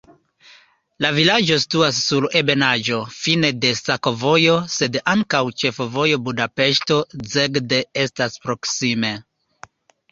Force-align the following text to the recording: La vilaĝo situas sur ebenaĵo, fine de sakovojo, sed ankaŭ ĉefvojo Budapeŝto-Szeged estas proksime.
La 1.05 1.09
vilaĝo 1.17 1.57
situas 1.63 1.99
sur 2.05 2.25
ebenaĵo, 2.41 2.97
fine 3.17 3.53
de 3.67 3.75
sakovojo, 3.83 4.57
sed 4.79 4.99
ankaŭ 5.15 5.43
ĉefvojo 5.61 6.21
Budapeŝto-Szeged 6.31 7.79
estas 8.09 8.45
proksime. 8.49 9.17